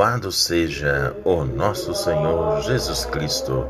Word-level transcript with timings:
Louvado 0.00 0.32
seja 0.32 1.14
o 1.26 1.44
nosso 1.44 1.94
Senhor 1.94 2.62
Jesus 2.62 3.04
Cristo, 3.04 3.66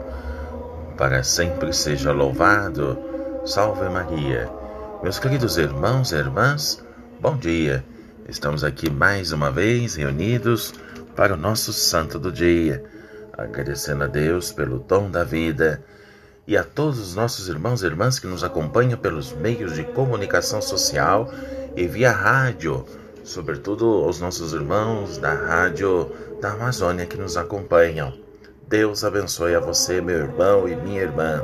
para 0.96 1.24
sempre 1.24 1.72
seja 1.72 2.12
louvado. 2.12 2.96
Salve 3.44 3.88
Maria. 3.88 4.48
Meus 5.02 5.18
queridos 5.18 5.58
irmãos 5.58 6.12
e 6.12 6.14
irmãs, 6.14 6.84
bom 7.20 7.36
dia. 7.36 7.84
Estamos 8.28 8.62
aqui 8.62 8.88
mais 8.88 9.32
uma 9.32 9.50
vez 9.50 9.96
reunidos 9.96 10.72
para 11.16 11.34
o 11.34 11.36
nosso 11.36 11.72
santo 11.72 12.16
do 12.16 12.30
dia, 12.30 12.84
agradecendo 13.36 14.04
a 14.04 14.06
Deus 14.06 14.52
pelo 14.52 14.78
dom 14.78 15.10
da 15.10 15.24
vida 15.24 15.82
e 16.46 16.56
a 16.56 16.62
todos 16.62 17.00
os 17.00 17.16
nossos 17.16 17.48
irmãos 17.48 17.82
e 17.82 17.86
irmãs 17.86 18.20
que 18.20 18.28
nos 18.28 18.44
acompanham 18.44 18.96
pelos 18.96 19.32
meios 19.32 19.74
de 19.74 19.82
comunicação 19.82 20.62
social 20.62 21.28
e 21.74 21.88
via 21.88 22.12
rádio 22.12 22.86
sobretudo 23.30 23.86
aos 23.86 24.20
nossos 24.20 24.52
irmãos 24.52 25.16
da 25.16 25.32
rádio 25.32 26.10
da 26.40 26.50
Amazônia 26.50 27.06
que 27.06 27.16
nos 27.16 27.36
acompanham. 27.36 28.12
Deus 28.66 29.04
abençoe 29.04 29.54
a 29.54 29.60
você, 29.60 30.00
meu 30.00 30.18
irmão 30.18 30.68
e 30.68 30.74
minha 30.74 31.00
irmã. 31.00 31.40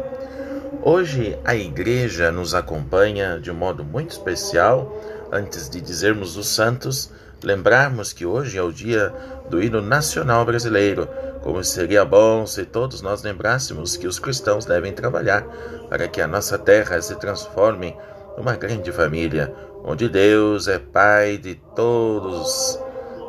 Hoje 0.83 1.39
a 1.45 1.55
igreja 1.55 2.33
nos 2.33 2.55
acompanha 2.55 3.39
de 3.39 3.53
um 3.53 3.55
modo 3.55 3.85
muito 3.85 4.11
especial. 4.11 5.01
Antes 5.31 5.71
de 5.71 5.81
dizermos 5.81 6.37
os 6.37 6.49
santos, 6.49 7.13
lembrarmos 7.41 8.13
que 8.13 8.27
hoje 8.27 8.59
é 8.59 8.63
o 8.63 8.73
dia 8.73 9.15
do 9.49 9.63
hino 9.63 9.81
nacional 9.81 10.45
brasileiro. 10.45 11.09
Como 11.45 11.63
seria 11.63 12.05
bom 12.05 12.45
se 12.47 12.65
todos 12.65 13.01
nós 13.01 13.23
lembrássemos 13.23 13.97
que 13.97 14.09
os 14.09 14.19
cristãos 14.19 14.65
devem 14.65 14.93
trabalhar 14.93 15.47
para 15.89 16.09
que 16.09 16.21
a 16.21 16.27
nossa 16.27 16.59
terra 16.59 17.01
se 17.01 17.15
transforme 17.15 17.97
numa 18.37 18.57
grande 18.57 18.93
família, 18.93 19.55
onde 19.85 20.09
Deus 20.09 20.69
é 20.69 20.79
Pai 20.79 21.39
de 21.39 21.55
todos. 21.75 22.79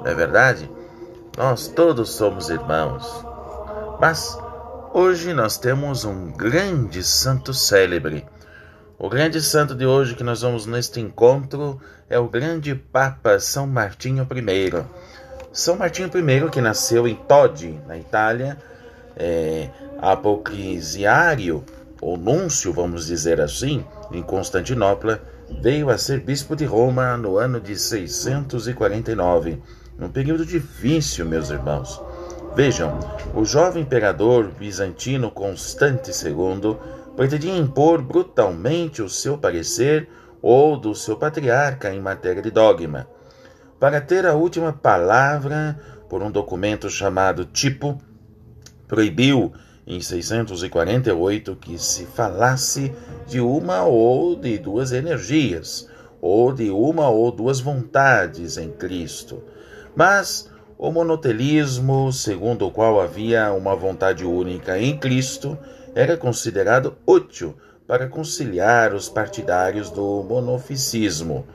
Não 0.02 0.08
é 0.08 0.14
verdade? 0.14 0.69
Nós 1.38 1.67
todos 1.67 2.09
somos 2.09 2.49
irmãos. 2.49 3.05
Mas 3.99 4.38
hoje 4.94 5.33
nós 5.33 5.58
temos 5.58 6.03
um 6.03 6.31
grande 6.31 7.03
santo 7.03 7.53
célebre. 7.53 8.25
O 8.99 9.09
grande 9.09 9.41
santo 9.41 9.75
de 9.75 9.86
hoje 9.86 10.16
que 10.16 10.23
nós 10.23 10.41
vamos 10.41 10.66
neste 10.66 10.99
encontro 10.99 11.80
é 12.09 12.17
o 12.17 12.27
grande 12.27 12.73
Papa 12.73 13.39
São 13.39 13.67
Martinho 13.67 14.27
I. 14.31 14.86
São 15.52 15.75
Martinho 15.75 16.09
I, 16.09 16.49
que 16.49 16.61
nasceu 16.61 17.08
em 17.08 17.16
Todi, 17.16 17.80
na 17.88 17.97
Itália, 17.97 18.58
é, 19.16 19.69
apocrisiário, 19.99 21.64
ou 22.01 22.17
núncio, 22.17 22.71
vamos 22.73 23.07
dizer 23.07 23.41
assim, 23.41 23.83
em 24.11 24.21
Constantinopla, 24.21 25.21
veio 25.61 25.89
a 25.89 25.97
ser 25.97 26.19
bispo 26.19 26.55
de 26.55 26.65
Roma 26.65 27.17
no 27.17 27.37
ano 27.37 27.59
de 27.59 27.77
649, 27.77 29.61
num 29.97 30.09
período 30.09 30.45
difícil, 30.45 31.25
meus 31.25 31.49
irmãos. 31.49 32.01
Vejam, 32.55 32.97
o 33.35 33.45
jovem 33.45 33.83
imperador 33.83 34.51
bizantino 34.51 35.31
Constante 35.31 36.11
II 36.11 36.77
pretendia 37.15 37.55
impor 37.55 38.02
brutalmente 38.02 39.02
o 39.02 39.09
seu 39.09 39.37
parecer 39.37 40.09
ou 40.41 40.77
do 40.77 40.93
seu 40.93 41.17
patriarca 41.17 41.93
em 41.93 41.99
matéria 41.99 42.41
de 42.41 42.52
dogma. 42.52 43.07
Para 43.80 44.02
ter 44.02 44.25
a 44.25 44.33
última 44.33 44.73
palavra, 44.73 45.80
por 46.09 46.23
um 46.23 46.31
documento 46.31 46.89
chamado 46.89 47.45
Tipo, 47.45 47.99
proibiu 48.87 49.53
em 49.87 50.02
648 50.02 51.55
que 51.55 51.80
se 51.80 52.05
falasse 52.05 52.93
de 53.25 53.39
uma 53.39 53.83
ou 53.86 54.36
de 54.36 54.58
duas 54.58 54.92
energias, 54.92 55.87
ou 56.21 56.52
de 56.52 56.70
uma 56.70 57.09
ou 57.09 57.31
duas 57.31 57.61
vontades 57.61 58.58
em 58.58 58.70
Cristo. 58.70 59.42
Mas 59.95 60.52
o 60.77 60.92
monotelismo, 60.92 62.11
segundo 62.11 62.67
o 62.67 62.71
qual 62.71 62.99
havia 62.99 63.53
uma 63.53 63.75
vontade 63.75 64.25
única 64.25 64.77
em 64.77 64.98
Cristo, 64.98 65.58
era 65.95 66.17
considerado 66.17 66.98
útil 67.08 67.55
para 67.87 68.08
conciliar 68.08 68.93
os 68.93 69.08
partidários 69.08 69.89
do 69.89 70.21
monofisismo. 70.23 71.48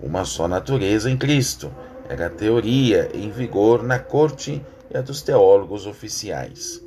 Uma 0.00 0.24
só 0.26 0.46
natureza 0.46 1.10
em 1.10 1.16
Cristo 1.16 1.72
era 2.08 2.26
a 2.26 2.30
teoria 2.30 3.08
em 3.14 3.30
vigor 3.30 3.82
na 3.82 3.98
corte 3.98 4.62
e 4.90 4.96
a 4.96 5.00
dos 5.00 5.22
teólogos 5.22 5.86
oficiais. 5.86 6.84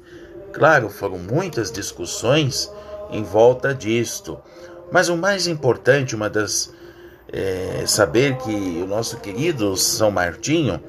Claro, 0.55 0.89
foram 0.89 1.17
muitas 1.17 1.69
discussões 1.69 2.71
em 3.11 3.23
volta 3.23 3.75
disto, 3.75 4.39
mas 4.89 5.09
o 5.09 5.17
mais 5.17 5.47
importante, 5.47 6.16
uma 6.16 6.29
das 6.29 6.73
é, 7.27 7.83
saber 7.85 8.38
que 8.38 8.81
o 8.81 8.88
nosso 8.88 9.17
querido 9.17 9.75
São 9.75 10.09
Martinho 10.09 10.81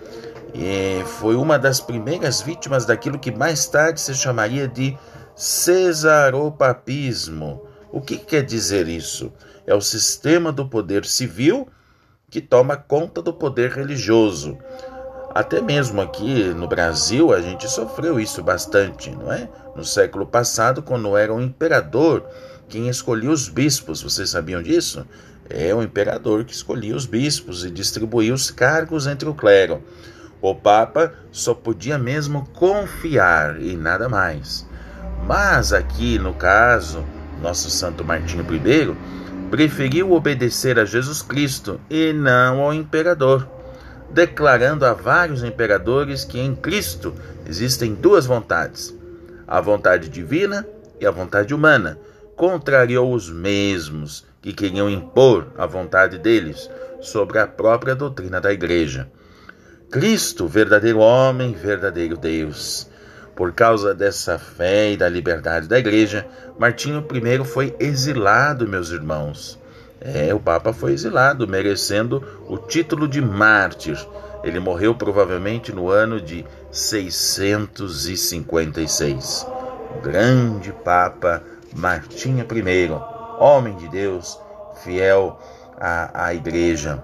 é, 0.55 1.03
foi 1.05 1.35
uma 1.35 1.59
das 1.59 1.81
primeiras 1.81 2.41
vítimas 2.41 2.87
daquilo 2.87 3.19
que 3.19 3.33
mais 3.33 3.67
tarde 3.67 4.01
se 4.01 4.15
chamaria 4.15 4.69
de 4.69 4.97
cesaropapismo. 5.35 7.67
O 7.91 8.01
que 8.01 8.19
quer 8.19 8.45
dizer 8.45 8.87
isso? 8.87 9.33
É 9.67 9.75
o 9.75 9.81
sistema 9.81 10.53
do 10.53 10.69
poder 10.69 11.05
civil 11.05 11.67
que 12.31 12.41
toma 12.41 12.77
conta 12.77 13.21
do 13.21 13.33
poder 13.33 13.73
religioso. 13.73 14.57
Até 15.37 15.61
mesmo 15.61 16.01
aqui 16.01 16.45
no 16.55 16.67
Brasil 16.67 17.31
a 17.31 17.43
gente 17.43 17.69
sofreu 17.69 18.19
isso 18.19 18.43
bastante, 18.43 19.11
não 19.11 19.31
é? 19.31 19.47
No 19.77 19.85
século 19.85 20.25
passado, 20.25 20.83
quando 20.83 21.15
era 21.15 21.31
o 21.31 21.43
imperador 21.43 22.25
quem 22.71 22.89
escolhia 22.89 23.31
os 23.31 23.47
bispos, 23.47 24.01
vocês 24.01 24.31
sabiam 24.31 24.63
disso? 24.63 25.07
É 25.51 25.75
o 25.75 25.83
imperador 25.83 26.43
que 26.43 26.55
escolhia 26.55 26.97
os 26.97 27.05
bispos 27.05 27.67
e 27.67 27.71
distribuía 27.71 28.33
os 28.33 28.51
cargos 28.51 29.07
entre 29.07 29.29
o 29.29 29.35
clero. 29.35 29.83
O 30.41 30.55
Papa 30.55 31.13
só 31.31 31.53
podia 31.53 31.99
mesmo 31.99 32.49
confiar 32.55 33.61
e 33.61 33.77
nada 33.77 34.09
mais. 34.09 34.67
Mas 35.27 35.71
aqui, 35.71 36.19
no 36.19 36.33
caso, 36.33 37.05
nosso 37.43 37.69
Santo 37.69 38.03
Martinho 38.03 38.43
I 38.43 38.97
preferiu 39.51 40.13
obedecer 40.13 40.79
a 40.79 40.87
Jesus 40.87 41.21
Cristo 41.21 41.79
e 41.91 42.15
não 42.15 42.63
ao 42.63 42.73
imperador 42.73 43.55
declarando 44.11 44.85
a 44.85 44.93
vários 44.93 45.43
imperadores 45.43 46.25
que 46.25 46.39
em 46.39 46.55
Cristo 46.55 47.15
existem 47.47 47.95
duas 47.95 48.27
vontades, 48.27 48.95
a 49.47 49.61
vontade 49.61 50.09
divina 50.09 50.67
e 51.01 51.07
a 51.07 51.11
vontade 51.11 51.55
humana. 51.55 51.99
Contrariou 52.35 53.15
os 53.15 53.31
mesmos 53.31 54.27
que 54.43 54.53
queriam 54.53 54.91
impor 54.91 55.49
a 55.57 55.67
vontade 55.67 56.19
deles 56.19 56.71
sobre 57.01 57.39
a 57.39 57.47
própria 57.47 57.95
doutrina 57.95 58.41
da 58.41 58.53
Igreja. 58.53 59.11
Cristo, 59.91 60.47
verdadeiro 60.47 60.99
homem, 60.99 61.53
verdadeiro 61.53 62.17
Deus. 62.17 62.89
Por 63.35 63.53
causa 63.53 63.95
dessa 63.95 64.39
fé 64.39 64.93
e 64.93 64.97
da 64.97 65.09
liberdade 65.09 65.69
da 65.69 65.79
Igreja, 65.79 66.27
Martinho 66.59 67.07
I 67.13 67.45
foi 67.45 67.75
exilado, 67.79 68.67
meus 68.67 68.91
irmãos. 68.91 69.59
É, 70.01 70.33
o 70.35 70.41
Papa 70.41 70.73
foi 70.73 70.93
exilado, 70.93 71.49
merecendo 71.49 72.23
o 72.47 72.57
título 72.59 73.09
de 73.09 73.21
mártir. 73.21 73.99
Ele 74.45 74.61
morreu 74.61 74.95
provavelmente 74.95 75.73
no 75.73 75.89
ano 75.89 76.21
de 76.21 76.47
656. 76.71 79.47
O 79.97 80.01
grande 80.03 80.73
Papa 80.73 81.43
Martinho 81.75 82.45
I, 82.45 82.91
homem 83.39 83.75
de 83.77 83.89
Deus, 83.89 84.39
fiel 84.85 85.41
à, 85.79 86.27
à 86.27 86.35
Igreja. 86.35 87.03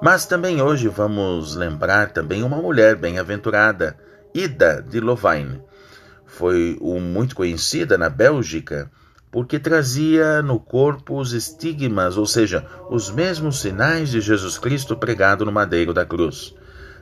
Mas 0.00 0.26
também 0.26 0.60
hoje 0.60 0.88
vamos 0.88 1.54
lembrar 1.54 2.10
também 2.10 2.42
uma 2.42 2.56
mulher 2.56 2.96
bem-aventurada, 2.96 3.96
Ida 4.34 4.82
de 4.82 4.98
Lovaine. 5.00 5.62
Foi 6.26 6.76
muito 6.80 7.36
conhecida 7.36 7.96
na 7.96 8.08
Bélgica 8.08 8.90
porque 9.32 9.58
trazia 9.58 10.42
no 10.42 10.60
corpo 10.60 11.18
os 11.18 11.32
estigmas, 11.32 12.18
ou 12.18 12.26
seja, 12.26 12.66
os 12.90 13.10
mesmos 13.10 13.62
sinais 13.62 14.10
de 14.10 14.20
Jesus 14.20 14.58
Cristo 14.58 14.94
pregado 14.94 15.46
no 15.46 15.50
madeiro 15.50 15.94
da 15.94 16.04
cruz. 16.04 16.54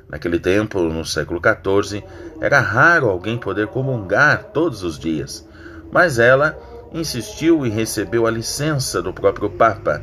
Naquele 0.09 0.38
tempo, 0.38 0.81
no 0.81 1.05
século 1.05 1.41
XIV, 1.41 2.05
era 2.41 2.61
raro 2.61 3.09
alguém 3.09 3.37
poder 3.37 3.67
comungar 3.67 4.44
todos 4.55 4.85
os 4.85 4.97
dias, 4.97 5.44
mas 5.91 6.21
ela 6.21 6.56
insistiu 6.93 7.67
e 7.67 7.69
recebeu 7.69 8.29
a 8.29 8.31
licença 8.31 9.03
do 9.03 9.12
próprio 9.12 9.50
Papa. 9.50 10.00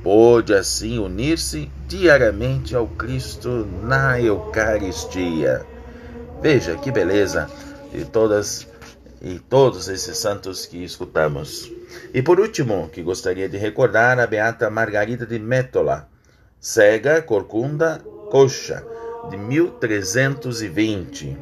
Pôde 0.00 0.54
assim 0.54 0.98
unir-se 1.00 1.68
diariamente 1.88 2.76
ao 2.76 2.86
Cristo 2.86 3.66
na 3.82 4.20
Eucaristia. 4.20 5.66
Veja 6.40 6.76
que 6.76 6.92
beleza! 6.92 7.48
E 7.92 8.04
todas 8.04 8.66
e 9.24 9.38
todos 9.38 9.88
esses 9.88 10.18
santos 10.18 10.66
que 10.66 10.84
escutamos. 10.84 11.72
E 12.12 12.20
por 12.20 12.38
último, 12.38 12.90
que 12.90 13.02
gostaria 13.02 13.48
de 13.48 13.56
recordar 13.56 14.20
a 14.20 14.26
beata 14.26 14.68
Margarida 14.68 15.24
de 15.24 15.38
Métola, 15.38 16.06
cega, 16.60 17.22
corcunda, 17.22 18.04
coxa, 18.30 18.84
de 19.30 19.38
1320. 19.38 21.38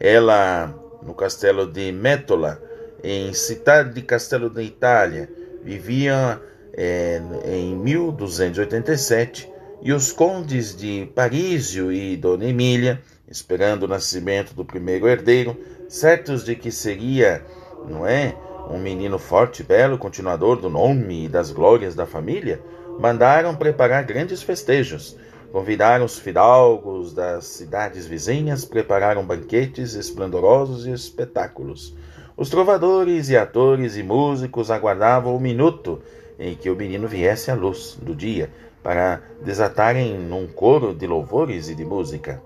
Ela, 0.00 0.74
no 1.02 1.14
castelo 1.14 1.70
de 1.70 1.92
Métola, 1.92 2.60
em 3.00 3.32
Cidade 3.32 3.94
de 3.94 4.02
Castelo 4.02 4.50
da 4.50 4.62
Itália, 4.62 5.30
vivia 5.62 6.42
é, 6.72 7.22
em 7.46 7.76
1287 7.76 9.48
e 9.80 9.92
os 9.92 10.10
condes 10.10 10.74
de 10.74 11.08
Parísio 11.14 11.92
e 11.92 12.16
Dona 12.16 12.46
Emília 12.46 13.00
esperando 13.28 13.84
o 13.84 13.88
nascimento 13.88 14.54
do 14.54 14.64
primeiro 14.64 15.08
herdeiro, 15.08 15.58
certos 15.94 16.44
de 16.44 16.56
que 16.56 16.72
seria, 16.72 17.44
não 17.88 18.04
é, 18.04 18.34
um 18.68 18.78
menino 18.78 19.16
forte 19.16 19.60
e 19.60 19.64
belo, 19.64 19.96
continuador 19.96 20.56
do 20.56 20.68
nome 20.68 21.26
e 21.26 21.28
das 21.28 21.52
glórias 21.52 21.94
da 21.94 22.04
família, 22.04 22.60
mandaram 22.98 23.54
preparar 23.54 24.02
grandes 24.02 24.42
festejos. 24.42 25.16
Convidaram 25.52 26.04
os 26.04 26.18
fidalgos 26.18 27.14
das 27.14 27.44
cidades 27.44 28.06
vizinhas, 28.06 28.64
prepararam 28.64 29.24
banquetes 29.24 29.94
esplendorosos 29.94 30.84
e 30.84 30.90
espetáculos. 30.90 31.94
Os 32.36 32.50
trovadores 32.50 33.28
e 33.28 33.36
atores 33.36 33.96
e 33.96 34.02
músicos 34.02 34.72
aguardavam 34.72 35.36
o 35.36 35.40
minuto 35.40 36.02
em 36.36 36.56
que 36.56 36.68
o 36.70 36.74
menino 36.74 37.06
viesse 37.06 37.52
à 37.52 37.54
luz 37.54 37.96
do 38.02 38.16
dia 38.16 38.50
para 38.82 39.22
desatarem 39.44 40.18
num 40.18 40.48
coro 40.48 40.92
de 40.92 41.06
louvores 41.06 41.68
e 41.68 41.74
de 41.76 41.84
música. 41.84 42.42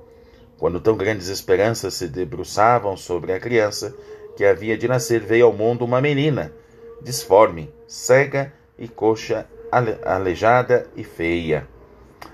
Quando 0.58 0.80
tão 0.80 0.96
grandes 0.96 1.28
esperanças 1.28 1.94
se 1.94 2.08
debruçavam 2.08 2.96
sobre 2.96 3.32
a 3.32 3.38
criança 3.38 3.94
que 4.36 4.44
havia 4.44 4.76
de 4.76 4.88
nascer, 4.88 5.20
veio 5.20 5.46
ao 5.46 5.52
mundo 5.52 5.84
uma 5.84 6.00
menina, 6.00 6.52
disforme, 7.00 7.72
cega 7.86 8.52
e 8.76 8.88
coxa, 8.88 9.46
aleijada 10.04 10.86
e 10.96 11.04
feia. 11.04 11.66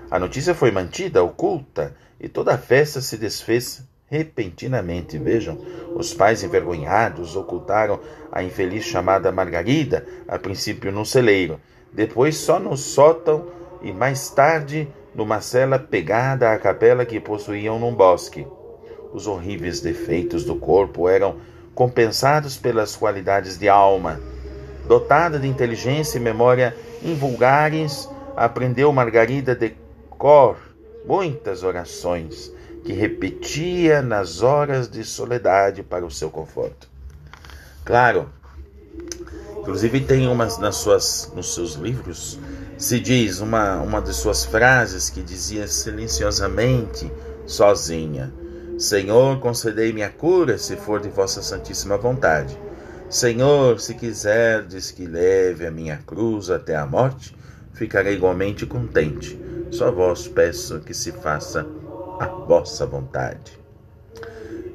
A 0.09 0.17
notícia 0.17 0.55
foi 0.55 0.71
mantida 0.71 1.23
oculta 1.23 1.95
e 2.19 2.27
toda 2.27 2.53
a 2.53 2.57
festa 2.57 2.99
se 2.99 3.15
desfez 3.15 3.83
repentinamente. 4.07 5.17
Vejam, 5.19 5.57
os 5.95 6.13
pais 6.13 6.43
envergonhados 6.43 7.35
ocultaram 7.35 7.99
a 8.31 8.43
infeliz 8.43 8.85
chamada 8.85 9.31
Margarida, 9.31 10.05
a 10.27 10.39
princípio 10.39 10.91
no 10.91 11.05
celeiro, 11.05 11.59
depois 11.93 12.37
só 12.37 12.59
no 12.59 12.75
sótão 12.75 13.47
e 13.81 13.91
mais 13.91 14.29
tarde 14.29 14.87
numa 15.15 15.39
cela 15.39 15.79
pegada 15.79 16.51
à 16.51 16.59
capela 16.59 17.05
que 17.05 17.19
possuíam 17.19 17.79
num 17.79 17.95
bosque. 17.95 18.45
Os 19.13 19.27
horríveis 19.27 19.79
defeitos 19.79 20.43
do 20.43 20.55
corpo 20.57 21.07
eram 21.07 21.37
compensados 21.73 22.57
pelas 22.57 22.95
qualidades 22.95 23.57
de 23.57 23.69
alma. 23.69 24.19
Dotada 24.87 25.39
de 25.39 25.47
inteligência 25.47 26.17
e 26.17 26.21
memória 26.21 26.75
invulgares, 27.01 28.09
aprendeu 28.35 28.91
Margarida 28.91 29.55
de 29.55 29.73
cor 30.09 30.57
muitas 31.05 31.63
orações 31.63 32.51
que 32.83 32.93
repetia 32.93 34.01
nas 34.01 34.43
horas 34.43 34.89
de 34.89 35.03
soledade 35.03 35.81
para 35.81 36.05
o 36.05 36.11
seu 36.11 36.29
conforto. 36.29 36.87
Claro, 37.83 38.29
inclusive 39.59 40.01
tem 40.01 40.27
umas 40.27 40.57
nas 40.57 40.75
suas, 40.75 41.31
nos 41.35 41.53
seus 41.53 41.73
livros 41.73 42.39
se 42.77 42.99
diz 42.99 43.39
uma, 43.39 43.77
uma 43.81 44.01
de 44.01 44.13
suas 44.13 44.43
frases 44.45 45.09
que 45.09 45.21
dizia 45.21 45.67
silenciosamente, 45.67 47.11
sozinha: 47.45 48.33
Senhor, 48.77 49.39
concedei-me 49.39 50.03
a 50.03 50.09
cura 50.09 50.57
se 50.57 50.75
for 50.75 50.99
de 50.99 51.09
vossa 51.09 51.41
santíssima 51.41 51.97
vontade. 51.97 52.57
Senhor, 53.09 53.79
se 53.79 53.93
quiserdes 53.93 54.91
que 54.91 55.05
leve 55.05 55.65
a 55.65 55.71
minha 55.71 55.97
cruz 55.97 56.49
até 56.49 56.75
a 56.75 56.85
morte, 56.85 57.35
ficarei 57.73 58.15
igualmente 58.15 58.65
contente. 58.65 59.39
Só 59.71 59.91
vós 59.91 60.27
peço 60.27 60.79
que 60.79 60.93
se 60.93 61.11
faça 61.11 61.65
a 62.19 62.25
vossa 62.25 62.85
vontade. 62.85 63.57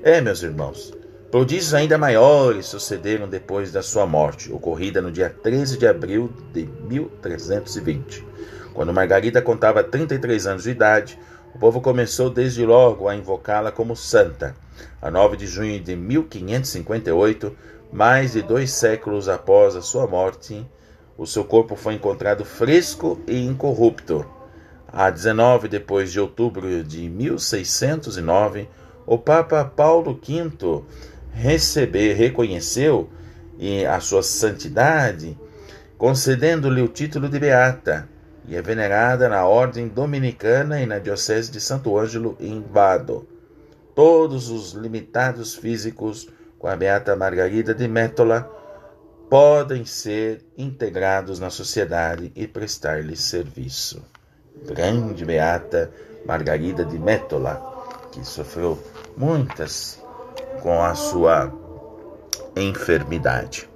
É, 0.03 0.21
meus 0.21 0.43
irmãos, 0.43 0.95
Prodígios 1.31 1.75
ainda 1.75 1.97
maiores 1.97 2.67
sucederam 2.67 3.29
depois 3.29 3.71
da 3.71 3.83
sua 3.83 4.05
morte, 4.05 4.53
ocorrida 4.53 5.01
no 5.01 5.13
dia 5.13 5.31
13 5.31 5.79
de 5.79 5.87
abril 5.87 6.29
de 6.53 6.65
1320. 6.89 8.27
Quando 8.75 8.93
Margarida 8.93 9.41
contava 9.41 9.85
33 9.85 10.49
anos 10.49 10.65
de 10.65 10.71
idade, 10.71 11.17
o 11.55 11.59
povo 11.59 11.81
começou 11.81 12.31
desde 12.31 12.67
logo 12.67 13.09
a 13.09 13.15
invocá-la 13.15 13.71
como 13.71 13.95
santa. 13.95 14.57
A 15.01 15.09
9 15.09 15.37
de 15.37 15.47
junho 15.47 15.79
de 15.79 15.95
1558, 15.95 17.57
mais 17.93 18.33
de 18.33 18.43
dois 18.43 18.73
séculos 18.73 19.29
após 19.29 19.77
a 19.77 19.83
sua 19.83 20.09
morte, 20.09 20.67
o 21.17 21.29
seu 21.29 21.45
corpo 21.45 21.77
foi 21.77 21.95
encontrado 21.95 22.45
fresco 22.45 23.21
e 23.29 23.39
incorrupto. 23.39 24.27
A 24.93 25.09
19 25.11 25.69
depois 25.69 26.11
de 26.11 26.19
outubro 26.19 26.83
de 26.83 27.09
1609, 27.09 28.69
o 29.07 29.17
Papa 29.17 29.65
Paulo 29.65 30.19
V 30.21 30.83
receber, 31.33 32.15
reconheceu 32.15 33.09
a 33.89 34.01
sua 34.01 34.23
santidade, 34.23 35.39
concedendo-lhe 35.99 36.81
o 36.81 36.89
título 36.89 37.29
de 37.29 37.39
beata, 37.39 38.09
e 38.49 38.57
é 38.57 38.63
venerada 38.63 39.29
na 39.29 39.47
ordem 39.47 39.87
dominicana 39.87 40.81
e 40.81 40.87
na 40.87 40.99
diocese 40.99 41.51
de 41.51 41.61
Santo 41.61 41.97
Ângelo 41.99 42.37
em 42.41 42.61
Vado. 42.61 43.29
Todos 43.95 44.49
os 44.49 44.73
limitados 44.73 45.55
físicos 45.55 46.29
com 46.59 46.67
a 46.67 46.75
beata 46.75 47.15
Margarida 47.15 47.75
de 47.75 47.87
Métola 47.87 48.51
podem 49.29 49.85
ser 49.85 50.45
integrados 50.57 51.39
na 51.39 51.51
sociedade 51.51 52.33
e 52.35 52.47
prestar-lhe 52.47 53.15
serviço. 53.15 54.03
Grande 54.67 55.25
beata 55.25 55.91
Margarida 56.27 56.85
de 56.85 56.99
Métola, 56.99 57.63
que 58.11 58.27
sofreu 58.27 58.79
muitas 59.17 60.03
com 60.61 60.83
a 60.83 60.95
sua 60.95 61.53
enfermidade. 62.57 63.69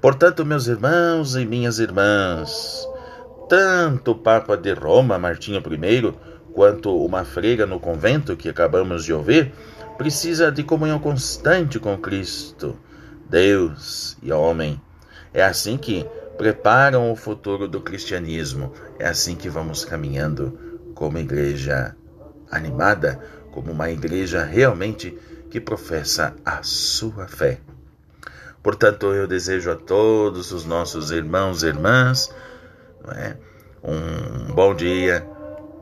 Portanto, 0.00 0.44
meus 0.44 0.66
irmãos 0.66 1.36
e 1.36 1.46
minhas 1.46 1.78
irmãs, 1.78 2.86
tanto 3.48 4.10
o 4.10 4.14
Papa 4.14 4.56
de 4.56 4.72
Roma, 4.72 5.18
Martinho 5.18 5.60
I, 5.60 6.14
quanto 6.52 7.04
uma 7.04 7.24
freira 7.24 7.66
no 7.66 7.78
convento 7.78 8.36
que 8.36 8.48
acabamos 8.48 9.04
de 9.04 9.12
ouvir, 9.12 9.52
precisa 9.96 10.50
de 10.50 10.64
comunhão 10.64 10.98
constante 10.98 11.78
com 11.78 11.96
Cristo, 11.96 12.76
Deus 13.30 14.16
e 14.22 14.32
homem. 14.32 14.80
É 15.32 15.42
assim 15.42 15.78
que 15.78 16.04
preparam 16.36 17.12
o 17.12 17.16
futuro 17.16 17.68
do 17.68 17.80
cristianismo. 17.80 18.72
É 18.98 19.06
assim 19.06 19.36
que 19.36 19.48
vamos 19.48 19.84
caminhando 19.84 20.58
como 20.94 21.18
igreja 21.18 21.96
animada, 22.50 23.20
como 23.50 23.70
uma 23.70 23.90
igreja 23.90 24.44
realmente 24.44 25.16
que 25.52 25.60
professa 25.60 26.34
a 26.46 26.62
sua 26.62 27.28
fé. 27.28 27.60
Portanto, 28.62 29.12
eu 29.12 29.26
desejo 29.26 29.70
a 29.70 29.76
todos 29.76 30.50
os 30.50 30.64
nossos 30.64 31.10
irmãos 31.10 31.62
e 31.62 31.66
irmãs 31.66 32.34
é, 33.14 33.36
um 33.84 34.54
bom 34.54 34.74
dia 34.74 35.28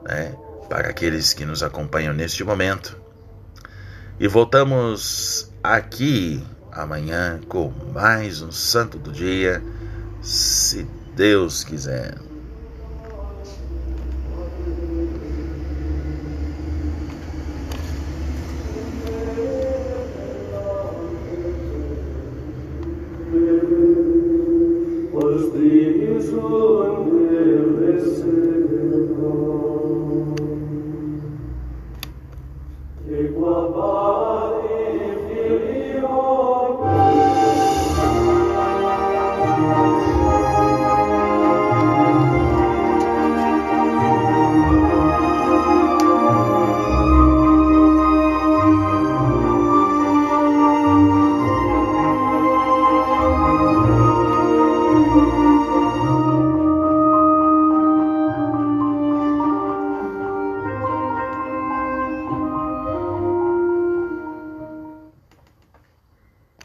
né, 0.02 0.34
para 0.68 0.88
aqueles 0.88 1.32
que 1.32 1.44
nos 1.44 1.62
acompanham 1.62 2.12
neste 2.12 2.42
momento. 2.42 2.98
E 4.18 4.26
voltamos 4.26 5.52
aqui 5.62 6.44
amanhã 6.72 7.38
com 7.48 7.72
mais 7.94 8.42
um 8.42 8.50
Santo 8.50 8.98
do 8.98 9.12
Dia, 9.12 9.62
se 10.20 10.84
Deus 11.14 11.62
quiser. 11.62 12.29
Dies 25.62 26.30
von 26.30 27.20
der 27.20 27.80
Wesse, 27.80 28.89